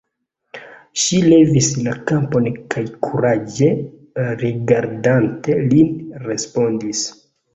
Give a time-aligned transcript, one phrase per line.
[1.01, 3.69] Ŝi levis la kapon kaj kuraĝe
[4.45, 5.93] rigardante lin,
[6.27, 7.07] respondis: